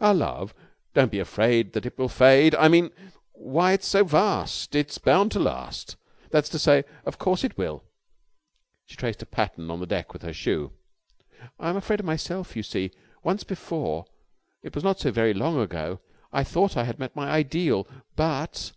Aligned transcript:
"Our 0.00 0.14
love? 0.14 0.54
Don't 0.94 1.10
be 1.12 1.18
afraid 1.18 1.74
that 1.74 1.84
it 1.84 1.98
will 1.98 2.08
fade... 2.08 2.54
I 2.54 2.68
mean... 2.68 2.90
why, 3.32 3.72
it's 3.72 3.86
so 3.86 4.02
vast, 4.02 4.74
it's 4.74 4.96
bound 4.96 5.30
to 5.32 5.38
last... 5.38 5.96
that 6.30 6.44
is 6.44 6.48
to 6.48 6.58
say, 6.58 6.84
of 7.04 7.18
course, 7.18 7.44
it 7.44 7.58
will." 7.58 7.84
She 8.86 8.96
traced 8.96 9.20
a 9.20 9.26
pattern 9.26 9.70
on 9.70 9.80
the 9.80 9.86
deck 9.86 10.14
with 10.14 10.22
her 10.22 10.32
shoe. 10.32 10.72
"I'm 11.60 11.76
afraid 11.76 12.00
of 12.00 12.06
myself. 12.06 12.56
You 12.56 12.62
see, 12.62 12.92
once 13.22 13.44
before 13.44 14.06
and 14.62 14.68
it 14.68 14.74
was 14.74 14.84
not 14.84 15.00
so 15.00 15.10
very 15.10 15.34
long 15.34 15.60
ago, 15.60 16.00
I 16.32 16.44
thought 16.44 16.78
I 16.78 16.84
had 16.84 16.98
met 16.98 17.14
my 17.14 17.28
ideal, 17.28 17.86
but...." 18.16 18.72